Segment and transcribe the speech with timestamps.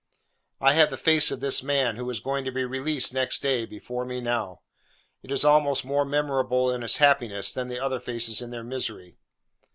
[0.59, 3.67] I have the face of this man, who was going to be released next day,
[3.67, 4.61] before me now.
[5.21, 9.19] It is almost more memorable in its happiness than the other faces in their misery.